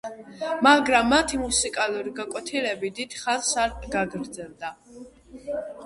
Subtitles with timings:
[0.67, 4.77] მაგრამ მათი მუსიკალური გაკვეთილები დიდ ხანს არ გაგრძელდა.